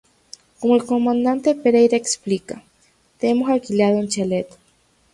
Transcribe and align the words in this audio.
Como 0.59 0.75
el 0.75 0.83
comandante 0.83 1.53
Pereira 1.53 1.95
explica: 1.95 2.63
"Te 3.19 3.29
hemos 3.29 3.51
alquilado 3.51 3.97
un 3.99 4.07
chalet. 4.07 4.47